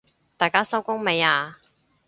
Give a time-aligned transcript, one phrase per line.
[0.35, 1.59] 大家收工未啊？